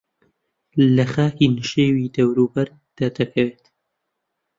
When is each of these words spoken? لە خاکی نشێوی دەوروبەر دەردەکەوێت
لە 0.95 1.05
خاکی 1.13 1.47
نشێوی 1.57 2.13
دەوروبەر 2.15 2.67
دەردەکەوێت 2.97 3.65